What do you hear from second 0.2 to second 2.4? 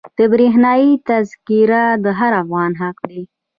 برښنایي تذکره د هر